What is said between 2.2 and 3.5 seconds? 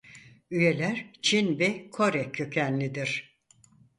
kökenlidir.